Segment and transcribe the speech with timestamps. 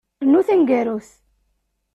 [0.25, 1.09] Rnu taneggarut.